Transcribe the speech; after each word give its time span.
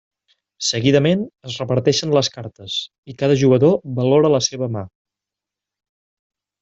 Seguidament, 0.67 1.19
es 1.49 1.57
reparteixen 1.63 2.15
les 2.17 2.29
cartes, 2.37 2.77
i 3.13 3.15
cada 3.21 3.37
jugador 3.43 3.77
valora 4.01 4.33
la 4.37 4.41
seva 4.49 4.71
mà. 4.79 4.85